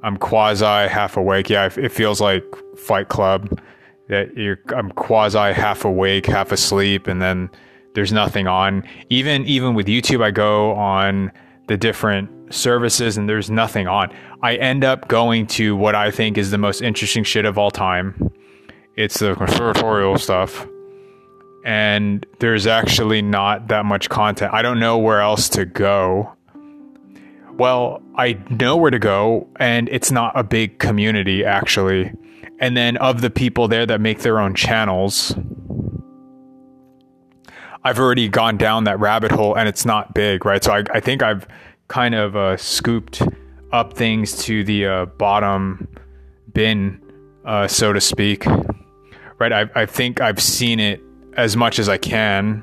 I'm 0.02 0.16
quasi 0.16 0.64
half 0.64 1.16
awake. 1.16 1.50
Yeah, 1.50 1.70
it 1.76 1.92
feels 1.92 2.20
like 2.20 2.44
Fight 2.76 3.08
Club. 3.08 3.60
That 4.08 4.37
you're, 4.37 4.58
I'm 4.75 4.90
quasi 4.92 5.52
half 5.52 5.84
awake, 5.84 6.26
half 6.26 6.50
asleep, 6.50 7.06
and 7.06 7.22
then 7.22 7.50
there's 7.94 8.12
nothing 8.12 8.46
on. 8.46 8.84
Even 9.08 9.44
even 9.44 9.75
with 9.75 9.87
YouTube, 9.87 10.22
I 10.22 10.30
go 10.30 10.72
on 10.72 11.32
the 11.66 11.76
different 11.76 12.30
services 12.52 13.16
and 13.16 13.28
there's 13.28 13.50
nothing 13.50 13.87
on. 13.87 14.12
I 14.42 14.56
end 14.56 14.84
up 14.84 15.08
going 15.08 15.46
to 15.49 15.76
what 15.76 15.94
I 15.94 16.10
think 16.10 16.38
is 16.38 16.50
the 16.50 16.58
most 16.58 16.82
interesting 16.82 17.22
shit 17.22 17.44
of 17.44 17.58
all 17.58 17.70
time. 17.70 18.30
It's 18.97 19.18
the 19.18 19.35
conservatorial 19.35 20.18
stuff. 20.18 20.66
And 21.64 22.26
there's 22.38 22.66
actually 22.66 23.23
not 23.23 23.68
that 23.68 23.85
much 23.85 24.09
content. 24.09 24.52
I 24.54 24.62
don't 24.62 24.80
know 24.80 24.99
where 24.99 25.20
else 25.20 25.49
to 25.50 25.64
go 25.64 26.37
well, 27.61 28.00
I 28.16 28.38
know 28.49 28.78
where 28.78 28.90
to 28.90 28.99
go, 28.99 29.47
and 29.56 29.87
it's 29.90 30.11
not 30.11 30.32
a 30.35 30.42
big 30.42 30.78
community 30.78 31.44
actually. 31.44 32.11
And 32.59 32.75
then 32.75 32.97
of 32.97 33.20
the 33.20 33.28
people 33.28 33.68
there 33.68 33.85
that 33.85 34.00
make 34.00 34.20
their 34.20 34.40
own 34.40 34.54
channels, 34.54 35.35
I've 37.85 37.99
already 37.99 38.28
gone 38.28 38.56
down 38.56 38.85
that 38.85 38.99
rabbit 38.99 39.30
hole, 39.30 39.54
and 39.59 39.68
it's 39.68 39.85
not 39.85 40.14
big, 40.14 40.47
right? 40.47 40.64
So 40.64 40.73
I, 40.73 40.85
I 40.90 41.00
think 41.00 41.23
I've 41.23 41.47
kind 41.88 42.14
of 42.14 42.35
uh, 42.35 42.56
scooped 42.56 43.23
up 43.73 43.92
things 43.92 44.38
to 44.44 44.64
the 44.64 44.87
uh, 44.87 45.04
bottom 45.04 45.87
bin, 46.54 46.99
uh, 47.44 47.68
so 47.68 47.92
to 47.92 48.00
speak, 48.00 48.47
right? 49.40 49.52
I, 49.52 49.70
I 49.75 49.87
think 49.87 50.20
I've 50.20 50.40
seen 50.40 50.78
it 50.78 51.02
as 51.37 51.56
much 51.56 51.78
as 51.80 51.88
I 51.88 51.97
can 51.97 52.62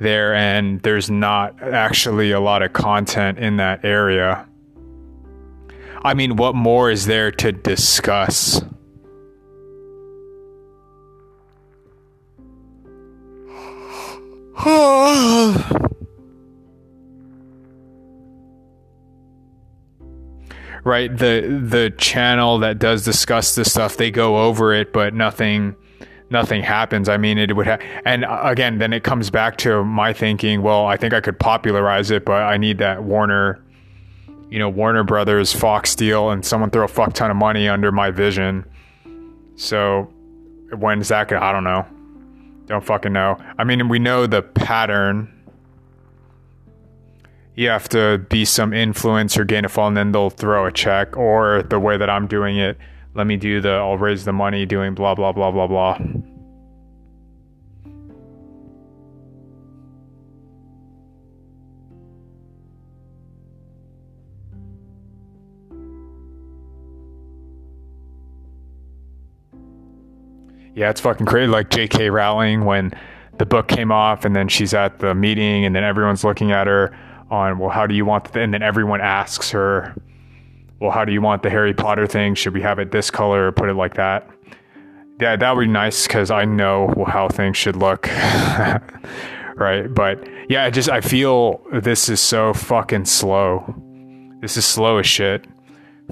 there 0.00 0.34
and 0.34 0.82
there's 0.82 1.08
not 1.08 1.62
actually 1.62 2.32
a 2.32 2.40
lot 2.40 2.62
of 2.62 2.72
content 2.72 3.38
in 3.38 3.56
that 3.56 3.84
area. 3.84 4.46
I 6.02 6.14
mean, 6.14 6.36
what 6.36 6.54
more 6.54 6.90
is 6.90 7.06
there 7.06 7.30
to 7.32 7.52
discuss? 7.52 8.60
right 20.84 21.16
the 21.16 21.62
the 21.62 21.92
channel 21.98 22.58
that 22.58 22.78
does 22.78 23.04
discuss 23.04 23.54
this 23.54 23.70
stuff 23.70 23.96
they 23.96 24.10
go 24.10 24.38
over 24.38 24.72
it 24.72 24.92
but 24.92 25.14
nothing 25.14 25.76
nothing 26.30 26.62
happens. 26.62 27.08
I 27.08 27.16
mean, 27.16 27.38
it 27.38 27.54
would 27.54 27.66
have, 27.66 27.80
and 28.04 28.24
uh, 28.24 28.40
again, 28.44 28.78
then 28.78 28.92
it 28.92 29.04
comes 29.04 29.30
back 29.30 29.56
to 29.58 29.84
my 29.84 30.12
thinking. 30.12 30.62
Well, 30.62 30.86
I 30.86 30.96
think 30.96 31.14
I 31.14 31.20
could 31.20 31.38
popularize 31.38 32.10
it, 32.10 32.24
but 32.24 32.42
I 32.42 32.56
need 32.56 32.78
that 32.78 33.02
Warner, 33.02 33.62
you 34.50 34.58
know, 34.58 34.68
Warner 34.68 35.04
Brothers, 35.04 35.52
Fox 35.52 35.94
deal, 35.94 36.30
and 36.30 36.44
someone 36.44 36.70
throw 36.70 36.84
a 36.84 36.88
fuck 36.88 37.12
ton 37.14 37.30
of 37.30 37.36
money 37.36 37.68
under 37.68 37.92
my 37.92 38.10
vision. 38.10 38.64
So 39.56 40.12
when's 40.76 41.08
that 41.08 41.28
gonna? 41.28 41.44
I 41.44 41.52
don't 41.52 41.64
know. 41.64 41.86
Don't 42.66 42.84
fucking 42.84 43.12
know. 43.12 43.38
I 43.58 43.64
mean, 43.64 43.88
we 43.88 43.98
know 43.98 44.26
the 44.26 44.42
pattern. 44.42 45.34
You 47.54 47.70
have 47.70 47.88
to 47.88 48.18
be 48.28 48.44
some 48.44 48.70
influencer, 48.70 49.46
gain 49.46 49.64
a 49.64 49.68
fall, 49.68 49.88
and 49.88 49.96
then 49.96 50.12
they'll 50.12 50.30
throw 50.30 50.66
a 50.66 50.70
check. 50.70 51.16
Or 51.16 51.62
the 51.62 51.80
way 51.80 51.96
that 51.96 52.08
I'm 52.08 52.26
doing 52.28 52.58
it, 52.58 52.76
let 53.18 53.26
me 53.26 53.36
do 53.36 53.60
the 53.60 53.70
I'll 53.70 53.98
raise 53.98 54.24
the 54.24 54.32
money 54.32 54.64
doing 54.64 54.94
blah 54.94 55.14
blah 55.14 55.32
blah 55.32 55.50
blah 55.50 55.66
blah. 55.66 55.98
Yeah, 70.74 70.90
it's 70.90 71.00
fucking 71.00 71.26
crazy. 71.26 71.48
Like 71.48 71.70
J.K. 71.70 72.10
Rowling 72.10 72.64
when 72.64 72.92
the 73.38 73.46
book 73.46 73.66
came 73.66 73.90
off, 73.90 74.24
and 74.24 74.36
then 74.36 74.46
she's 74.46 74.72
at 74.74 75.00
the 75.00 75.12
meeting, 75.12 75.64
and 75.64 75.74
then 75.74 75.82
everyone's 75.82 76.22
looking 76.22 76.52
at 76.52 76.68
her 76.68 76.96
on, 77.30 77.58
well, 77.58 77.70
how 77.70 77.84
do 77.84 77.96
you 77.96 78.04
want 78.04 78.32
the, 78.32 78.40
and 78.40 78.54
then 78.54 78.62
everyone 78.62 79.00
asks 79.00 79.50
her, 79.50 79.92
well, 80.80 80.90
how 80.90 81.04
do 81.04 81.12
you 81.12 81.20
want 81.20 81.42
the 81.42 81.50
Harry 81.50 81.74
Potter 81.74 82.06
thing? 82.06 82.34
Should 82.34 82.54
we 82.54 82.62
have 82.62 82.78
it 82.78 82.92
this 82.92 83.10
color 83.10 83.48
or 83.48 83.52
put 83.52 83.68
it 83.68 83.74
like 83.74 83.94
that? 83.94 84.28
Yeah, 85.20 85.34
that 85.34 85.56
would 85.56 85.62
be 85.62 85.68
nice 85.70 86.06
because 86.06 86.30
I 86.30 86.44
know 86.44 87.04
how 87.08 87.28
things 87.28 87.56
should 87.56 87.74
look. 87.74 88.06
right. 89.56 89.92
But 89.92 90.24
yeah, 90.48 90.64
I 90.64 90.70
just, 90.70 90.88
I 90.88 91.00
feel 91.00 91.60
this 91.72 92.08
is 92.08 92.20
so 92.20 92.54
fucking 92.54 93.06
slow. 93.06 93.74
This 94.40 94.56
is 94.56 94.64
slow 94.64 94.98
as 94.98 95.06
shit 95.06 95.44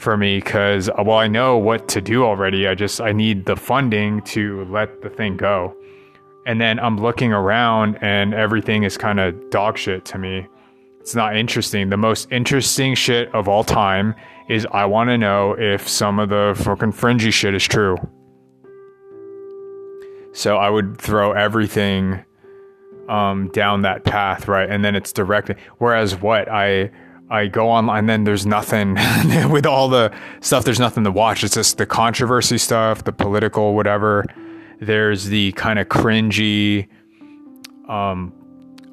for 0.00 0.16
me 0.16 0.38
because, 0.38 0.88
uh, 0.88 0.94
well, 0.98 1.18
I 1.18 1.28
know 1.28 1.56
what 1.56 1.86
to 1.88 2.00
do 2.00 2.24
already. 2.24 2.66
I 2.66 2.74
just, 2.74 3.00
I 3.00 3.12
need 3.12 3.46
the 3.46 3.54
funding 3.54 4.22
to 4.22 4.64
let 4.64 5.00
the 5.02 5.08
thing 5.08 5.36
go. 5.36 5.76
And 6.44 6.60
then 6.60 6.80
I'm 6.80 6.98
looking 6.98 7.32
around 7.32 7.98
and 8.02 8.34
everything 8.34 8.82
is 8.82 8.98
kind 8.98 9.20
of 9.20 9.50
dog 9.50 9.78
shit 9.78 10.04
to 10.06 10.18
me. 10.18 10.48
It's 11.06 11.14
not 11.14 11.36
interesting. 11.36 11.88
The 11.88 11.96
most 11.96 12.26
interesting 12.32 12.96
shit 12.96 13.32
of 13.32 13.46
all 13.46 13.62
time 13.62 14.16
is 14.48 14.66
I 14.72 14.86
want 14.86 15.08
to 15.10 15.16
know 15.16 15.54
if 15.56 15.86
some 15.86 16.18
of 16.18 16.30
the 16.30 16.60
fucking 16.64 16.90
fringy 16.90 17.30
shit 17.30 17.54
is 17.54 17.62
true. 17.62 17.96
So 20.32 20.56
I 20.56 20.68
would 20.68 20.98
throw 20.98 21.30
everything 21.30 22.24
um, 23.08 23.50
down 23.52 23.82
that 23.82 24.02
path, 24.02 24.48
right? 24.48 24.68
And 24.68 24.84
then 24.84 24.96
it's 24.96 25.12
directed. 25.12 25.58
Whereas 25.78 26.20
what 26.20 26.50
I 26.50 26.90
I 27.30 27.46
go 27.46 27.68
online, 27.70 28.06
then 28.06 28.24
there's 28.24 28.44
nothing 28.44 28.94
with 29.48 29.64
all 29.64 29.88
the 29.88 30.12
stuff. 30.40 30.64
There's 30.64 30.80
nothing 30.80 31.04
to 31.04 31.12
watch. 31.12 31.44
It's 31.44 31.54
just 31.54 31.78
the 31.78 31.86
controversy 31.86 32.58
stuff, 32.58 33.04
the 33.04 33.12
political 33.12 33.76
whatever. 33.76 34.24
There's 34.80 35.26
the 35.26 35.52
kind 35.52 35.78
of 35.78 35.86
cringy, 35.86 36.88
um, 37.88 38.32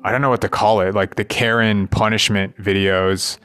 I 0.04 0.12
don't 0.12 0.22
know 0.22 0.30
what 0.30 0.42
to 0.42 0.50
call 0.50 0.82
it, 0.82 0.94
like 0.94 1.16
the 1.16 1.24
Karen 1.24 1.88
punishment 1.88 2.58
videos 2.58 3.38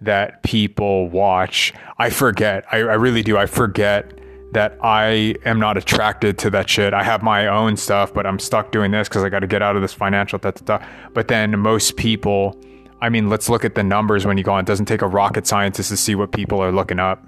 that 0.00 0.42
people 0.42 1.08
watch. 1.10 1.74
I 1.98 2.10
forget. 2.10 2.64
I, 2.72 2.78
I 2.78 2.94
really 2.94 3.22
do. 3.22 3.36
I 3.36 3.46
forget 3.46 4.12
that 4.52 4.78
I 4.82 5.34
am 5.44 5.58
not 5.58 5.76
attracted 5.76 6.38
to 6.38 6.50
that 6.50 6.70
shit. 6.70 6.94
I 6.94 7.02
have 7.02 7.22
my 7.22 7.46
own 7.46 7.76
stuff, 7.76 8.14
but 8.14 8.26
I'm 8.26 8.38
stuck 8.38 8.72
doing 8.72 8.92
this 8.92 9.08
because 9.08 9.24
I 9.24 9.28
got 9.28 9.40
to 9.40 9.46
get 9.46 9.60
out 9.60 9.76
of 9.76 9.82
this 9.82 9.92
financial. 9.92 10.38
Da, 10.38 10.52
da, 10.52 10.78
da. 10.78 10.86
But 11.12 11.28
then 11.28 11.58
most 11.58 11.96
people, 11.96 12.58
I 13.02 13.10
mean, 13.10 13.28
let's 13.28 13.50
look 13.50 13.64
at 13.64 13.74
the 13.74 13.82
numbers 13.82 14.24
when 14.24 14.38
you 14.38 14.44
go 14.44 14.52
on. 14.52 14.60
It 14.60 14.66
doesn't 14.66 14.86
take 14.86 15.02
a 15.02 15.08
rocket 15.08 15.46
scientist 15.46 15.90
to 15.90 15.96
see 15.98 16.14
what 16.14 16.32
people 16.32 16.62
are 16.62 16.72
looking 16.72 16.98
up. 16.98 17.22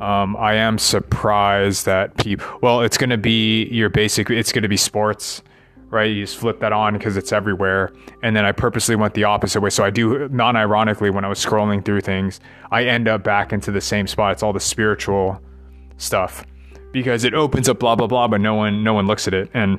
Um, 0.00 0.36
I 0.36 0.54
am 0.54 0.78
surprised 0.78 1.84
that 1.86 2.16
people. 2.16 2.46
Well, 2.62 2.80
it's 2.80 2.96
going 2.96 3.10
to 3.10 3.18
be 3.18 3.64
your 3.64 3.90
basic. 3.90 4.30
It's 4.30 4.52
going 4.52 4.62
to 4.62 4.68
be 4.68 4.76
sports 4.76 5.42
right? 5.90 6.04
You 6.04 6.24
just 6.24 6.36
flip 6.36 6.60
that 6.60 6.72
on 6.72 6.94
because 6.94 7.16
it's 7.16 7.32
everywhere. 7.32 7.92
And 8.22 8.36
then 8.36 8.44
I 8.44 8.52
purposely 8.52 8.96
went 8.96 9.14
the 9.14 9.24
opposite 9.24 9.60
way. 9.60 9.70
So 9.70 9.84
I 9.84 9.90
do, 9.90 10.28
non 10.28 10.56
ironically, 10.56 11.10
when 11.10 11.24
I 11.24 11.28
was 11.28 11.44
scrolling 11.44 11.84
through 11.84 12.02
things, 12.02 12.40
I 12.70 12.84
end 12.84 13.08
up 13.08 13.24
back 13.24 13.52
into 13.52 13.70
the 13.70 13.80
same 13.80 14.06
spot. 14.06 14.32
It's 14.32 14.42
all 14.42 14.52
the 14.52 14.60
spiritual 14.60 15.40
stuff 15.96 16.44
because 16.92 17.24
it 17.24 17.34
opens 17.34 17.68
up 17.68 17.78
blah 17.78 17.94
blah 17.94 18.06
blah, 18.06 18.28
but 18.28 18.40
no 18.40 18.54
one 18.54 18.82
no 18.84 18.94
one 18.94 19.06
looks 19.06 19.26
at 19.26 19.34
it. 19.34 19.50
And 19.54 19.78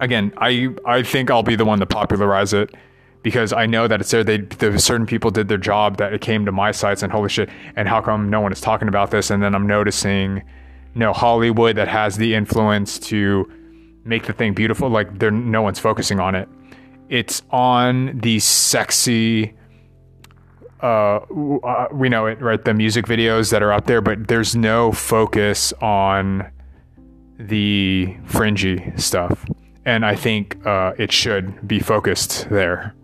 again, 0.00 0.32
I 0.38 0.68
I 0.84 1.02
think 1.02 1.30
I'll 1.30 1.42
be 1.42 1.56
the 1.56 1.64
one 1.64 1.80
to 1.80 1.86
popularize 1.86 2.52
it 2.52 2.74
because 3.22 3.52
I 3.52 3.66
know 3.66 3.88
that 3.88 4.00
it's 4.00 4.10
there. 4.10 4.24
They 4.24 4.38
the 4.38 4.78
certain 4.78 5.06
people 5.06 5.30
did 5.30 5.48
their 5.48 5.58
job 5.58 5.96
that 5.98 6.12
it 6.12 6.20
came 6.20 6.44
to 6.46 6.52
my 6.52 6.70
sites 6.70 7.02
and 7.02 7.12
holy 7.12 7.28
shit. 7.28 7.50
And 7.76 7.88
how 7.88 8.00
come 8.00 8.30
no 8.30 8.40
one 8.40 8.52
is 8.52 8.60
talking 8.60 8.88
about 8.88 9.10
this? 9.10 9.30
And 9.30 9.42
then 9.42 9.54
I'm 9.54 9.66
noticing, 9.66 10.36
you 10.36 11.00
know, 11.00 11.12
Hollywood 11.12 11.76
that 11.76 11.88
has 11.88 12.16
the 12.16 12.34
influence 12.34 12.98
to 13.00 13.50
make 14.08 14.26
the 14.26 14.32
thing 14.32 14.54
beautiful. 14.54 14.88
Like 14.88 15.18
there, 15.18 15.30
no 15.30 15.62
one's 15.62 15.78
focusing 15.78 16.18
on 16.18 16.34
it. 16.34 16.48
It's 17.08 17.42
on 17.50 18.18
the 18.18 18.38
sexy. 18.38 19.54
Uh, 20.82 21.16
uh, 21.16 21.88
we 21.92 22.08
know 22.08 22.26
it, 22.26 22.40
right? 22.40 22.64
The 22.64 22.74
music 22.74 23.06
videos 23.06 23.50
that 23.50 23.62
are 23.62 23.72
up 23.72 23.86
there, 23.86 24.00
but 24.00 24.28
there's 24.28 24.54
no 24.56 24.92
focus 24.92 25.72
on 25.80 26.50
the 27.38 28.16
fringy 28.26 28.92
stuff, 28.96 29.44
and 29.84 30.04
I 30.04 30.14
think 30.14 30.64
uh, 30.66 30.92
it 30.98 31.12
should 31.12 31.66
be 31.66 31.80
focused 31.80 32.48
there. 32.50 32.94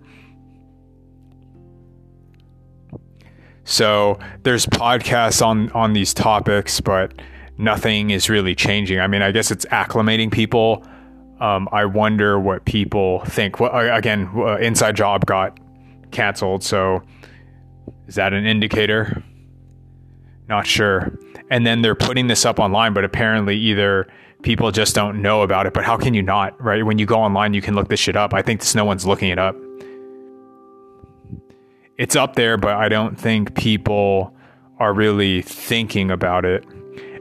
So 3.64 4.18
there's 4.42 4.66
podcasts 4.66 5.44
on 5.44 5.70
on 5.72 5.94
these 5.94 6.12
topics, 6.12 6.80
but 6.80 7.14
nothing 7.58 8.10
is 8.10 8.28
really 8.28 8.54
changing. 8.54 9.00
I 9.00 9.06
mean, 9.06 9.22
I 9.22 9.32
guess 9.32 9.50
it's 9.50 9.64
acclimating 9.66 10.30
people 10.30 10.86
um, 11.40 11.68
I 11.72 11.84
wonder 11.84 12.38
what 12.38 12.64
people 12.64 13.24
think. 13.26 13.60
Well, 13.60 13.72
again, 13.94 14.30
uh, 14.36 14.56
Inside 14.56 14.96
Job 14.96 15.26
got 15.26 15.58
canceled, 16.10 16.62
so 16.62 17.02
is 18.06 18.14
that 18.14 18.32
an 18.32 18.46
indicator? 18.46 19.22
Not 20.48 20.66
sure. 20.66 21.18
And 21.50 21.66
then 21.66 21.82
they're 21.82 21.94
putting 21.94 22.26
this 22.26 22.44
up 22.44 22.58
online, 22.58 22.92
but 22.92 23.04
apparently 23.04 23.56
either 23.56 24.06
people 24.42 24.70
just 24.70 24.94
don't 24.94 25.22
know 25.22 25.42
about 25.42 25.66
it. 25.66 25.72
But 25.72 25.84
how 25.84 25.96
can 25.96 26.14
you 26.14 26.22
not, 26.22 26.60
right? 26.62 26.84
When 26.84 26.98
you 26.98 27.06
go 27.06 27.18
online, 27.18 27.54
you 27.54 27.62
can 27.62 27.74
look 27.74 27.88
this 27.88 28.00
shit 28.00 28.16
up. 28.16 28.34
I 28.34 28.42
think 28.42 28.60
this, 28.60 28.74
no 28.74 28.84
one's 28.84 29.06
looking 29.06 29.30
it 29.30 29.38
up. 29.38 29.56
It's 31.96 32.16
up 32.16 32.34
there, 32.34 32.56
but 32.56 32.74
I 32.74 32.88
don't 32.88 33.18
think 33.18 33.54
people 33.54 34.34
are 34.78 34.92
really 34.92 35.42
thinking 35.42 36.10
about 36.10 36.44
it. 36.44 36.64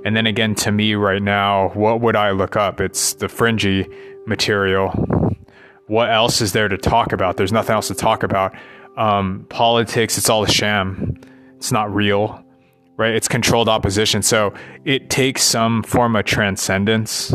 And 0.05 0.15
then 0.15 0.27
again, 0.27 0.53
to 0.55 0.71
me 0.71 0.95
right 0.95 1.21
now, 1.21 1.69
what 1.69 2.01
would 2.01 2.15
I 2.15 2.31
look 2.31 2.55
up? 2.55 2.81
It's 2.81 3.13
the 3.13 3.29
fringy 3.29 3.87
material. 4.25 4.89
What 5.87 6.09
else 6.09 6.41
is 6.41 6.51
there 6.53 6.67
to 6.67 6.77
talk 6.77 7.13
about? 7.13 7.37
There's 7.37 7.51
nothing 7.51 7.73
else 7.73 7.87
to 7.87 7.95
talk 7.95 8.23
about. 8.23 8.53
Um, 8.97 9.45
politics, 9.49 10.17
it's 10.17 10.29
all 10.29 10.43
a 10.43 10.49
sham. 10.49 11.19
It's 11.55 11.71
not 11.71 11.93
real, 11.93 12.43
right? 12.97 13.13
It's 13.15 13.27
controlled 13.27 13.69
opposition. 13.69 14.21
So 14.21 14.53
it 14.85 15.09
takes 15.09 15.41
some 15.43 15.83
form 15.83 16.15
of 16.15 16.25
transcendence, 16.25 17.33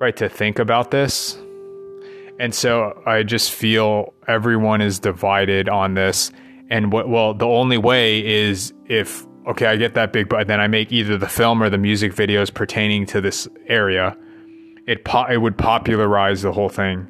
right, 0.00 0.16
to 0.16 0.28
think 0.28 0.58
about 0.58 0.90
this. 0.90 1.38
And 2.40 2.54
so 2.54 3.00
I 3.06 3.22
just 3.22 3.52
feel 3.52 4.14
everyone 4.26 4.80
is 4.80 4.98
divided 4.98 5.68
on 5.68 5.94
this. 5.94 6.32
And 6.70 6.90
what, 6.90 7.08
well, 7.08 7.34
the 7.34 7.46
only 7.46 7.78
way 7.78 8.24
is 8.24 8.72
if 8.86 9.26
okay, 9.46 9.66
I 9.66 9.76
get 9.76 9.94
that 9.94 10.12
big, 10.12 10.28
but 10.28 10.46
then 10.46 10.60
I 10.60 10.66
make 10.66 10.92
either 10.92 11.18
the 11.18 11.28
film 11.28 11.62
or 11.62 11.70
the 11.70 11.78
music 11.78 12.14
videos 12.14 12.52
pertaining 12.52 13.06
to 13.06 13.20
this 13.20 13.48
area. 13.66 14.16
It 14.86 15.04
po- 15.04 15.26
it 15.26 15.38
would 15.38 15.56
popularize 15.56 16.42
the 16.42 16.52
whole 16.52 16.68
thing. 16.68 17.08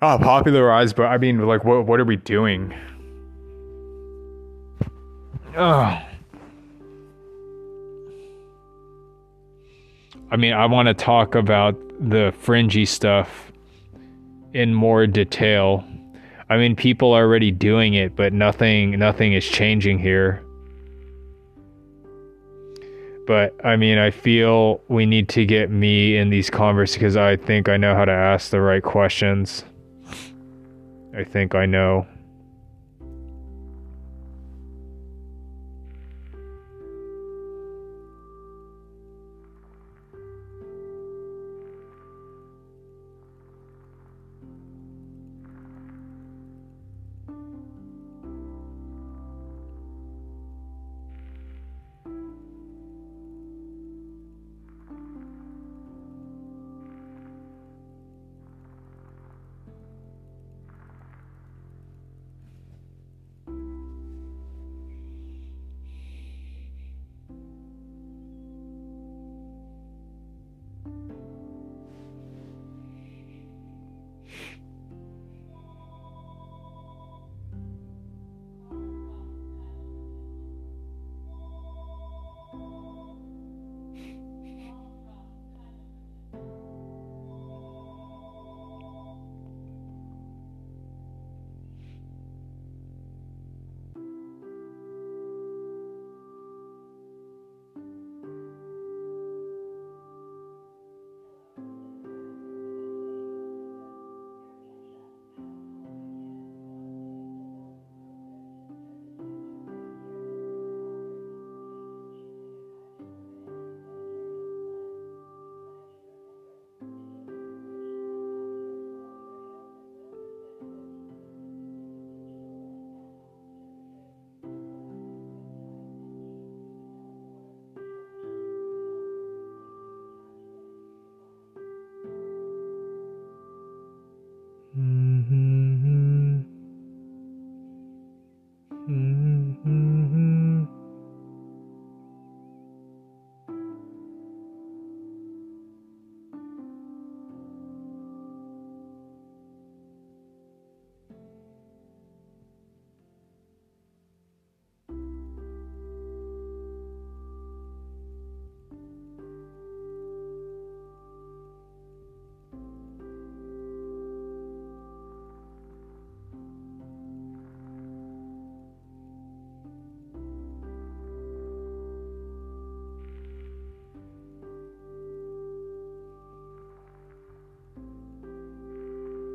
Oh, 0.00 0.18
popularize, 0.18 0.92
but 0.92 1.06
I 1.06 1.18
mean, 1.18 1.46
like, 1.46 1.64
what 1.64 1.86
what 1.86 2.00
are 2.00 2.04
we 2.04 2.16
doing? 2.16 2.74
Oh. 5.56 6.00
I 10.30 10.36
mean, 10.36 10.54
I 10.54 10.64
want 10.66 10.88
to 10.88 10.94
talk 10.94 11.34
about 11.34 11.76
the 12.00 12.32
fringy 12.40 12.86
stuff 12.86 13.52
in 14.54 14.74
more 14.74 15.06
detail 15.06 15.84
I 16.52 16.58
mean, 16.58 16.76
people 16.76 17.14
are 17.14 17.24
already 17.24 17.50
doing 17.50 17.94
it, 17.94 18.14
but 18.14 18.34
nothing 18.34 18.98
nothing 18.98 19.32
is 19.32 19.48
changing 19.48 19.98
here. 19.98 20.44
But 23.26 23.54
I 23.64 23.76
mean, 23.76 23.96
I 23.96 24.10
feel 24.10 24.82
we 24.88 25.06
need 25.06 25.30
to 25.30 25.46
get 25.46 25.70
me 25.70 26.14
in 26.14 26.28
these 26.28 26.50
conversations 26.50 26.98
because 26.98 27.16
I 27.16 27.36
think 27.36 27.70
I 27.70 27.78
know 27.78 27.94
how 27.94 28.04
to 28.04 28.12
ask 28.12 28.50
the 28.50 28.60
right 28.60 28.82
questions. 28.82 29.64
I 31.16 31.24
think 31.24 31.54
I 31.54 31.64
know. 31.64 32.06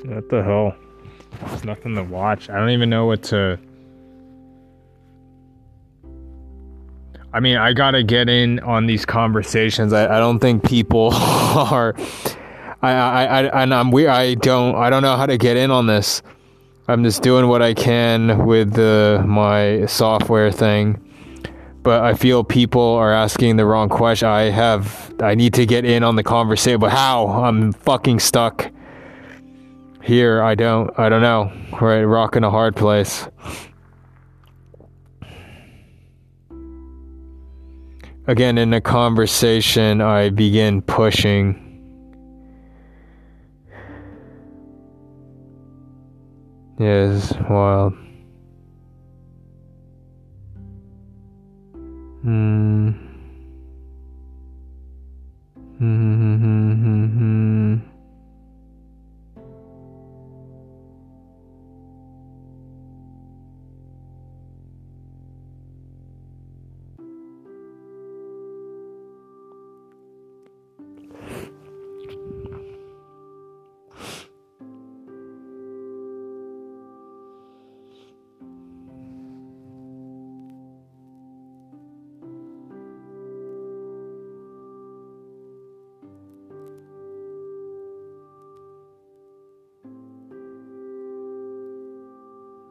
What 0.06 0.30
the 0.30 0.44
hell? 0.44 0.76
There's 1.42 1.64
nothing 1.64 1.96
to 1.96 2.04
watch. 2.04 2.50
I 2.50 2.58
don't 2.58 2.70
even 2.70 2.90
know 2.90 3.06
what 3.06 3.24
to. 3.24 3.60
I 7.34 7.40
mean, 7.40 7.58
I 7.58 7.74
gotta 7.74 8.04
get 8.04 8.30
in 8.30 8.60
on 8.60 8.86
these 8.86 9.06
conversations. 9.06 9.94
I, 9.94 10.18
I 10.18 10.20
don't 10.20 10.40
think 10.40 10.64
people 10.64 11.10
are. 11.14 11.96
I, 12.82 12.92
I, 12.92 13.24
I, 13.24 13.64
and 13.64 13.74
I'm 13.74 13.92
weird. 13.92 14.10
I 14.10 14.36
don't, 14.36 14.76
I 14.76 14.90
don't 14.90 15.02
know 15.02 15.16
how 15.16 15.26
to 15.26 15.38
get 15.38 15.58
in 15.58 15.72
on 15.72 15.88
this. 15.88 16.22
I'm 16.88 17.04
just 17.04 17.22
doing 17.22 17.48
what 17.48 17.62
I 17.62 17.74
can 17.74 18.46
with 18.46 18.74
the, 18.74 19.24
my 19.26 19.88
software 19.88 20.52
thing. 20.52 21.04
But 21.82 22.04
I 22.04 22.14
feel 22.14 22.44
people 22.44 22.82
are 22.82 23.12
asking 23.12 23.58
the 23.58 23.66
wrong 23.66 23.90
question. 23.90 24.28
I 24.28 24.44
have, 24.44 25.14
I 25.22 25.36
need 25.36 25.54
to 25.56 25.66
get 25.66 25.86
in 25.86 26.04
on 26.04 26.16
the 26.16 26.24
conversation, 26.24 26.80
but 26.80 26.92
how? 26.92 27.28
I'm 27.28 27.74
fucking 27.74 28.20
stuck 28.20 28.72
here. 30.08 30.42
I 30.42 30.56
don't, 30.56 30.90
I 30.98 31.10
don't 31.10 31.22
know. 31.22 31.52
Right, 31.80 32.04
rocking 32.04 32.44
a 32.44 32.50
hard 32.50 32.76
place. 32.76 33.28
Again, 38.26 38.58
in 38.58 38.72
the 38.72 38.82
conversation, 38.82 40.02
I 40.02 40.30
begin 40.30 40.82
pushing. 40.82 41.64
Yes, 46.80 47.34
wild. 47.50 47.94
Hmm. 52.24 52.90
Hmm. 55.78 56.18
Mm-hmm. 56.38 56.98
This 57.08 57.14
has 57.22 57.37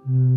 been 0.07 0.36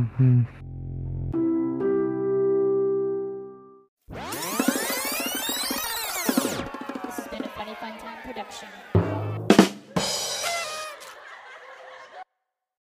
a 0.00 0.63